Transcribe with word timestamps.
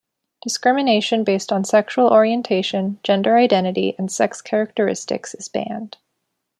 Discrimination 0.41 1.23
based 1.23 1.51
on 1.51 1.63
sexual 1.63 2.07
orientation, 2.09 2.99
gender 3.03 3.37
identity 3.37 3.93
and 3.99 4.11
sex 4.11 4.41
characteristics 4.41 5.35
is 5.35 5.47
banned. 5.47 5.97